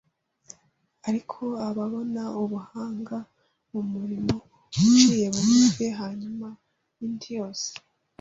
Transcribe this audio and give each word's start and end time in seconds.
Ariko 1.09 1.41
ababona 1.67 2.23
ubuhanga 2.43 3.17
mu 3.71 3.81
murimo 3.91 4.35
uciye 4.67 5.25
bugufi 5.33 5.85
hanyuma 5.99 6.47
y’indi 6.97 7.27
yose 7.39 7.67